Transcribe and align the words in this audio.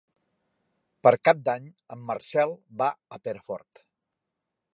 Per 1.07 1.11
Cap 1.29 1.43
d'Any 1.49 1.67
en 1.97 2.03
Marcel 2.09 2.57
va 2.83 2.89
a 3.19 3.25
Perafort. 3.29 3.85